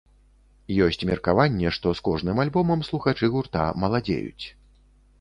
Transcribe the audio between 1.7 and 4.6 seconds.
што з кожным альбомам слухачы гурта маладзеюць.